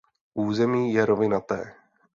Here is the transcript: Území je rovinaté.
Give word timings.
Území 0.43 0.93
je 0.97 1.05
rovinaté. 1.05 1.61